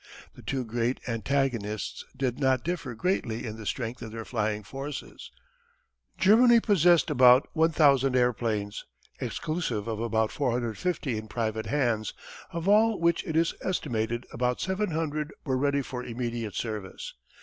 [0.33, 5.29] The two great antagonists did not differ greatly in the strength of their flying forces.
[6.17, 8.83] Germany possessed about 1000 airplanes,
[9.19, 12.15] exclusive of about 450 in private hands,
[12.51, 17.13] of all which it is estimated about 700 were ready for immediate service.